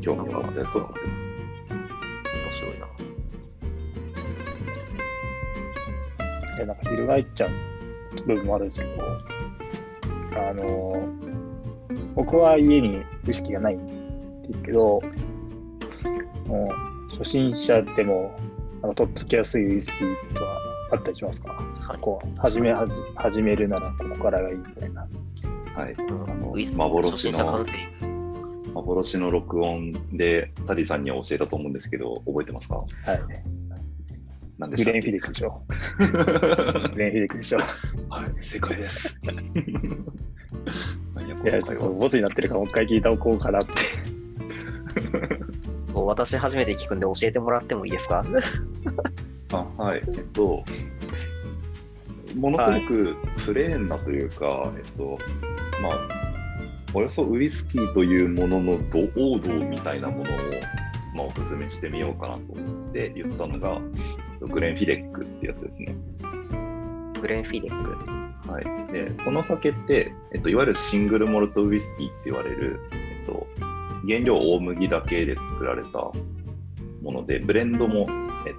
[0.00, 1.28] 興味があったやつを買ってます。
[1.28, 2.86] 面白いな。
[6.58, 7.50] で、なんか翻っちゃう
[8.26, 8.92] 部分もあるんですけど、
[10.48, 11.08] あの、
[12.14, 15.02] 僕は家にウイスキーがないんですけど、
[16.46, 18.38] もう初心者でも
[18.80, 20.58] なんかとっつきやすいウイスキーとは
[20.92, 21.52] あったりしますか？
[21.52, 25.06] はいこう始めはじ始めるならここからがいいみたいな。
[25.74, 27.64] はい、あの幻の
[28.76, 32.76] 幻の録音でタディさんには教えたと思うんですけど、覚えてますか？
[32.76, 32.86] はい。
[34.58, 35.00] 何でしたっけ？
[35.00, 35.62] グレンフィデックでしょ。
[36.94, 37.58] グレンフィデックでしょ。
[38.08, 39.18] はい、正解です。
[39.26, 39.28] い
[41.48, 43.72] や、ちょっとボツになってるからもう一回聞いておこうかなって。
[45.94, 48.24] 私初めて聞くんで教えてもらってもいいですか？
[49.52, 50.64] あはい、えっと、
[52.36, 55.18] ものすごくプレーンなというか、えっと、
[55.80, 56.15] まあ、
[56.96, 60.36] およそウイスキーというもののド王道みたいなものを、
[61.14, 63.82] まあ、おすすめしてみようかなと思って言ったのが、
[64.40, 65.94] グレンフィデックってやつですね。
[67.20, 68.50] グレンフィデック。
[68.50, 73.46] はい、でこの酒って、えっと、いわゆるシングルモルトウイスキーって言われる、えっと、
[74.08, 76.14] 原料大麦だけで作られたも
[77.12, 78.06] ので、ブレンドも、
[78.46, 78.54] えっ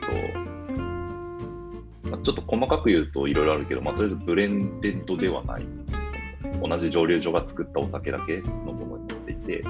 [2.04, 5.66] と、まあちょっと細かく言うといろいろあるけど、まあ、とりあえずブレンデッドではない、
[6.62, 9.64] 同じ蒸留所が作ったお酒だけのものになっていて、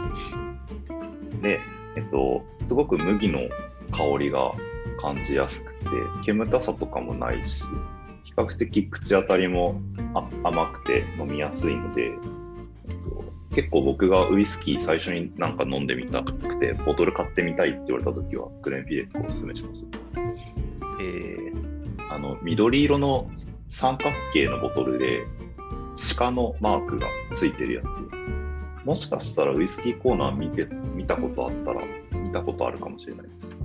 [1.41, 1.59] で、
[1.95, 3.49] えっと、すごく麦の
[3.91, 4.51] 香りが
[4.99, 5.85] 感じやすくて、
[6.23, 7.63] 煙たさとかもないし、
[8.23, 9.81] 比較的口当たりも
[10.13, 12.11] あ甘くて飲みやすいので、
[12.89, 13.23] えっと、
[13.55, 19.87] 結構僕がウイスキー最初になんか飲んでみたくて、ボトル買ってみたいって言われた時は、グレンフィレックをおすすめします。
[21.01, 23.29] えー、あの、緑色の
[23.67, 25.25] 三角形のボトルで、
[26.17, 27.85] 鹿のマークがついてるやつ。
[28.85, 31.81] もしかしたらウイスキーコーナー見て、見たことあったら、
[32.11, 33.57] 見たことあるかもしれないです。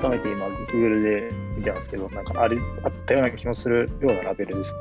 [0.00, 4.80] 改めて今、Google で見てますけど、なんかあれあったような気もするようなラベルですね。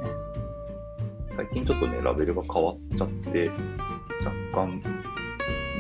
[1.35, 3.49] 最近ちょっとね、ラベルが変わっちゃって、
[4.25, 4.81] 若干、も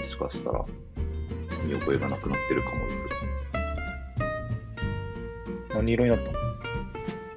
[0.07, 0.63] しかしたら、
[1.65, 3.07] 見覚えがなくなってるかもです
[5.73, 6.33] 何色になったの？
[6.33, 6.42] が。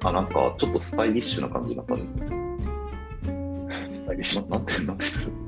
[0.03, 2.25] あ、なんか、ちょっとスタイリッシュな感じになったんですよ。
[3.93, 4.49] スタイリッシュ？
[4.49, 5.47] ななんて、なんて言うんだろう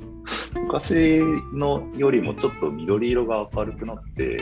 [0.65, 1.19] 昔
[1.53, 4.37] のよりもちょっと緑色が明るくなって、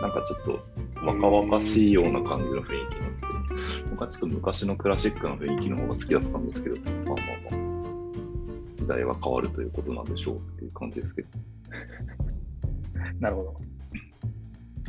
[0.00, 0.60] なんかちょっと
[1.04, 7.14] 若々しいような感じの雰囲気になって、僕はちょっと昔のクラシックの雰囲気の方が好きだったんですけど、まあまあ
[7.50, 11.28] まあ、時代は変わるということなんでしょうっていう感じですけど。
[13.20, 13.54] なるほど。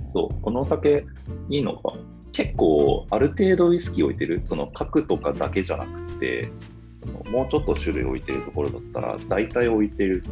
[0.10, 1.06] そう、このお酒
[1.50, 1.94] いいのが、
[2.40, 6.50] 結構ある程度ウイスキー置いてる、その角とかだけじゃなくて、
[7.02, 10.24] そのもうちょっと種類置いてるところだったら、大体置いてる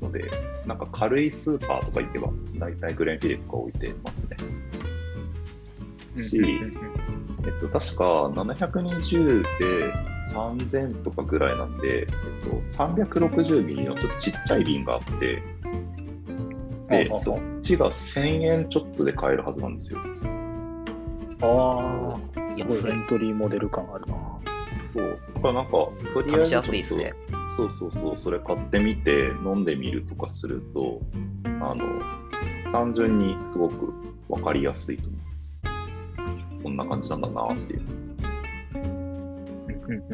[0.00, 0.30] ので、
[0.64, 4.36] なんか軽いスーパーとか行けば、大体グレンフィレックは置いてますね。
[6.22, 9.92] し、えっと、確か720で
[10.32, 12.06] 3000とかぐらいなんで、えっ
[12.48, 15.42] と、360ミリのちょっとちっちゃい瓶があって、
[16.90, 19.98] でそっちが1000円ちょっとで買えるはずなんですよ。
[21.42, 22.18] ああ、
[22.56, 24.14] すご安いいエントリーモデル感あるな。
[24.94, 25.20] そう。
[25.34, 31.00] だからなんか、とりあえずねちょっとそうそうそう、それ買ってみて飲んでみるとかすると、
[31.60, 32.00] あの、
[32.72, 33.92] 単純にすごく
[34.28, 35.56] わかりやすいと思います。
[36.62, 38.00] こんな感じなんだなっていう。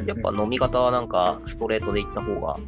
[0.07, 2.59] やっぱ飲み方はなんかストレートでいった方が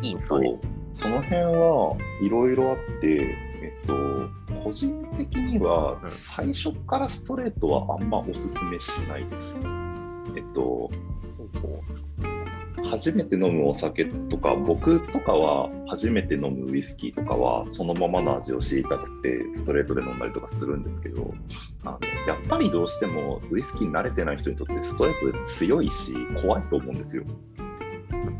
[0.00, 0.60] いいんですかねそう。
[0.92, 3.94] その辺はいろいろあって、えっと、
[4.62, 9.62] 個人的にはうん最初からストレートはあんまおすすめしないです。
[10.36, 10.90] えっと、
[12.84, 21.34] 初めて飲むお酒とか、僕とかは初めて飲むウイスキーとかはそのままの味を知りたくてストレートで飲んだりとかするんですけど、
[21.84, 27.24] あのやっぱりどうしてもウイスキーに慣れてない人にとってストレートで強いし怖いと思うんですよ。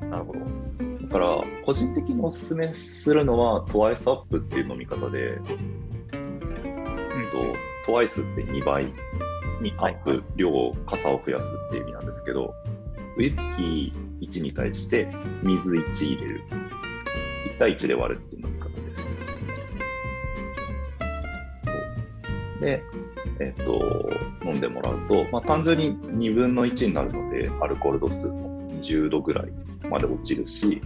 [0.08, 0.40] なるほど。
[0.40, 5.38] だから、個人的におすすめするのは、トワイスアップっていう飲み方で、
[7.33, 8.85] と、トワイスって2倍
[9.61, 12.54] にアップ、量を、傘を増やすっていう意味なんですけど、
[13.17, 15.09] ウイスキー1に対して
[15.42, 16.44] 水1入れる。
[17.54, 19.06] 1対1で割るっていう飲み方です。
[22.61, 22.83] で、
[23.40, 24.09] えっと、
[24.44, 29.52] 飲んでもらうと、まあ、単純に2分の1になるので、アルコール度数も20度ぐらい
[29.90, 30.81] まで落ちるし、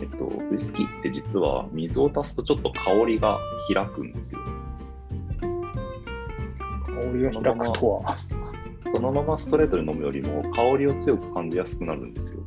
[0.00, 3.38] えっと、ウイスキーって実は水を足すとちょっと香りが
[3.72, 4.40] 開くんですよ。
[6.98, 8.16] 香りが開くとは。
[8.92, 12.42] そのままストレートで飲むよりも香りを強く感じやすくなるんですよ。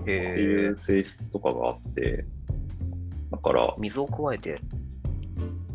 [0.00, 0.76] っていう。
[0.76, 2.24] 性質とかがあって、
[3.30, 4.60] だから、水を加えて、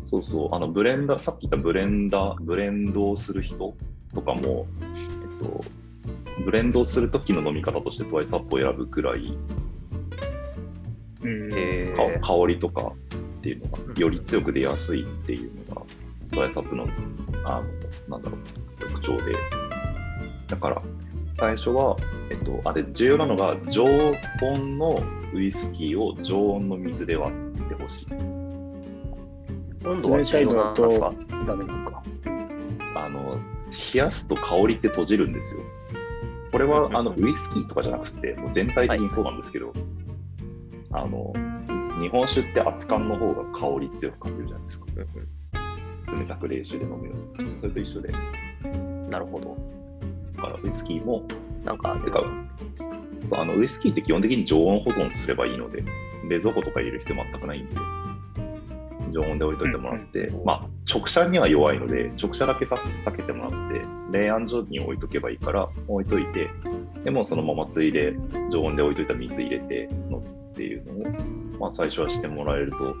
[0.02, 3.74] そうそう、あのブレンダー、さっき言ったブレンダー、ブレンドをする人
[4.14, 5.64] とかも、えっと、
[6.44, 9.38] ブレンドをするときの飲み方としてトワイスアップを選ぶくらい、
[11.22, 12.18] うんへかえ。
[12.20, 12.92] 香りとか
[13.38, 15.82] っていうのがより強く出やすいっていうのが
[16.30, 16.86] トワイスアップの、
[17.44, 17.64] あの、
[18.08, 18.40] なんだろう、
[18.80, 19.32] 特徴で。
[20.48, 20.82] だから、
[21.36, 21.96] 最初は、
[22.30, 25.02] えっと、あれ、重要なのが、常温の
[25.34, 28.06] ウイスキーを常温の水で割ってほしい。
[29.84, 31.14] 温度は重要なんですか
[31.46, 32.02] ダメなのか。
[32.94, 33.38] あの、
[33.94, 35.62] 冷やすと香りって閉じるんですよ。
[36.52, 39.72] これは、あの、ウイスキーとかじゃなくて、もう全体的にそうなんですけど、
[40.92, 41.32] あの、
[42.00, 44.86] 日本酒って熱燗の方が香り強く感じるじゃないですか。
[46.08, 47.14] 冷たく冷酒で飲むよ。
[47.60, 48.12] それと一緒で。
[49.10, 49.56] なるほど。
[50.36, 51.22] だからウイスキーも、
[51.64, 52.24] なんか、てか、
[53.22, 55.84] そうあのウイスキーって基本的に常温保存すればいいので、
[56.28, 57.76] 冷蔵庫とか入れる必要全くないんで、
[59.12, 66.50] 常温で置いといてもらって、うんまあ、直射には弱いので、直射だけさ避けてもらって、冷暗所に置いとけばいいから、置いといて、
[67.04, 68.14] でもそのままついで
[68.50, 70.22] 常温で置いといた水入れてのっ
[70.54, 71.12] ていうのを、
[71.60, 72.96] まあ、最初はしてもらえると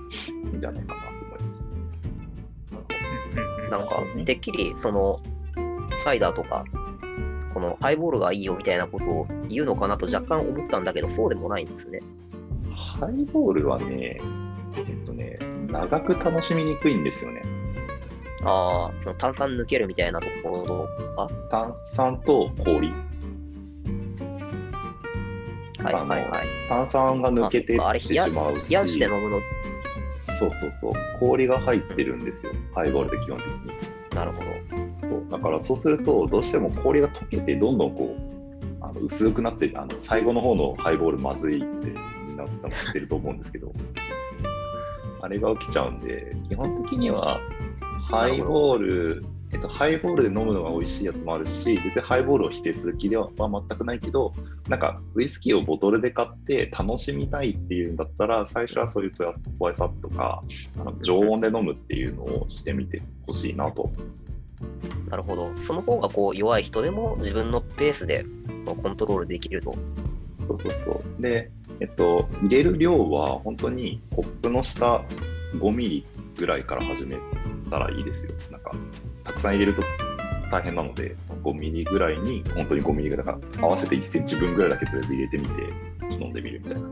[0.50, 1.11] いいんじゃないかな。
[3.72, 5.20] なんか、てっきり、その、
[6.04, 6.64] サイダーとか、
[7.54, 12.00] このハイボールがいいよみたいなことを言うのかなと若干思ったんだけど、そうでもないんですね。
[12.70, 14.20] ハイボールはね、
[14.76, 17.42] えっとね、長く楽しみにくいんですよね。
[18.44, 22.92] ああ、その炭酸抜けるみたいなところあ炭酸と氷。
[25.78, 26.46] はいはいはい。
[26.68, 29.40] 炭酸が抜けてってしまうし、冷やして飲むの、
[30.42, 34.16] そうそうそう、氷が入ってるんですよ、ハイボールで基本的に。
[34.16, 35.08] なるほど。
[35.08, 35.30] そう。
[35.30, 41.92] だからそうすると、どうしても氷が溶けて、どんどんこう、あの薄くなって、あの最後の方のハイボールまずいって
[42.34, 43.72] なったの知ってると思うんですけど、
[45.20, 47.40] あれが起きちゃうんで、基本的には
[48.10, 54.32] ハイボール、えっと、ハイボールで飲むのが美味しいやつもあるし、別にハイボールを否定する気ではは全くないけど、
[54.68, 60.42] なんかウイスキーをボトルで買って楽しみたいっていうんだったら、最初はそういうトワイスアップとか、
[60.80, 64.24] あの常温で飲むっていうのをしてみてほしいなと思います。
[65.10, 65.52] なるほど。
[65.58, 68.24] その方がこう弱い人でも自分のペースで
[68.64, 69.76] コントロールできると。
[70.48, 71.22] そうそうそう。
[71.22, 71.50] で、
[71.80, 75.04] えっと、入れる量は本当にコップの下
[75.56, 76.06] 5ミリ
[76.38, 77.18] ぐらいから始め
[77.70, 78.34] たらいいですよ。
[78.50, 78.72] なんか、
[79.24, 79.82] たくさん入れると
[80.52, 85.62] 大変なので、5ミリぐらいに、本当に5ミリぐらいか、合わせて1センチ分ぐらいだけとりあえず入れてみて、
[86.22, 86.88] 飲んでみるみたいな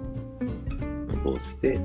[1.15, 1.79] ことをして、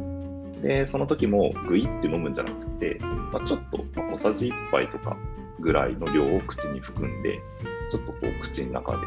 [0.62, 5.18] で、その時もグイって飲むんじゃなくて、まあ、ちょっと、小さじ1杯とか
[5.60, 7.40] ぐらいの量を口に含んで、
[7.92, 8.98] ちょっとこう口の中で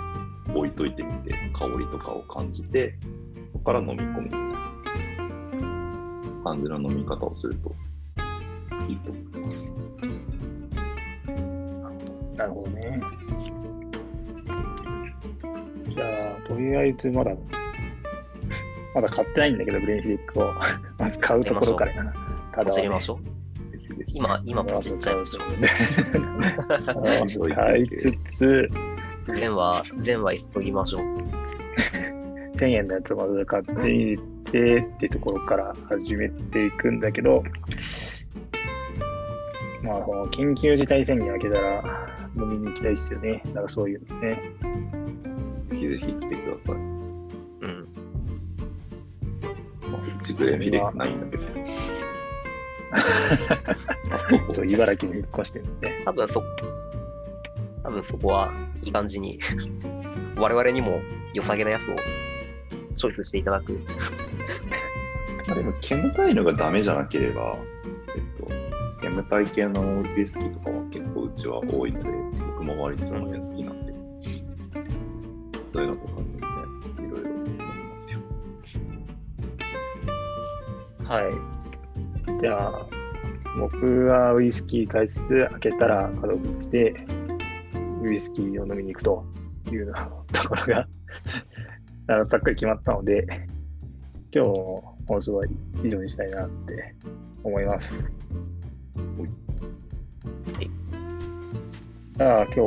[0.55, 2.99] 置いといてみて、香りとかを感じて、
[3.53, 4.49] そこから飲み込むみたいな
[6.45, 7.75] 感じの飲み方をすると
[8.89, 9.75] いいと思います。
[12.39, 13.01] なるほどね。
[15.95, 16.07] じゃ
[16.39, 17.33] あ、とりあえずまだ、
[18.95, 20.55] まだ買ってないんだけど、ブレインフィリックを。
[20.99, 22.13] まず買うところからやな。
[22.53, 23.19] た走りましょょう。
[24.07, 25.41] 今、今ポチっちゃいましょ
[27.45, 27.49] う。
[27.51, 28.71] 買いつつ、
[29.35, 31.03] 全は、全は急ぎましょう。
[32.57, 37.43] 1000円のやつをまず買ってみてっていうところから始めていくんだけど、
[39.83, 42.18] まあ、この緊急事態宣言明けたら
[42.79, 43.43] きたいですよね。
[43.53, 44.41] なんかそういうのね。
[45.71, 46.75] ぜひぜひ来てください。
[46.75, 47.89] うん。
[49.91, 51.45] まあ、うちグレフィないんだけど。
[54.55, 56.03] そう、茨城に引っ越してるんで。
[56.05, 56.43] 多分そ、
[57.83, 58.53] 多分そこは
[58.83, 59.39] いい感じに、
[60.39, 61.01] 我々にも
[61.35, 61.97] 良さげなやつを
[62.95, 63.73] チョイスしていただく。
[65.49, 67.59] ま あでも、煙たいのがダメじゃなければ、
[68.17, 68.49] えっと、
[69.03, 72.28] 煙たい系のウイスキーとかは結構うちは多いので、僕
[72.75, 73.93] も割とその辺好きなんで、
[75.73, 78.21] そういうのとか全然いろいろ飲みますよ。
[81.05, 81.29] は
[82.37, 82.41] い。
[82.41, 82.87] じゃあ、
[83.59, 86.95] 僕はウイスキー買いつつ、開けたら角口で
[88.03, 89.25] ウイスキーを飲みに行くと
[89.73, 89.95] いうの
[90.33, 90.89] ところが
[92.09, 93.27] あのざっくり決まったので、
[94.33, 95.45] 今日の放送は
[95.83, 96.95] 以上にしたいなって
[97.43, 98.11] 思います。
[100.59, 100.69] じゃ
[102.21, 102.61] あ今日、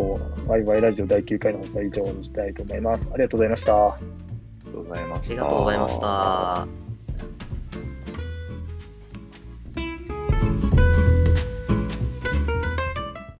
[0.47, 3.09] ワイワイラジオ第9回の放送は以上にしたいと思います。
[3.11, 3.87] ありがとうございました。
[3.87, 5.33] ありがとうございました。
[5.33, 6.80] ありがとうございました。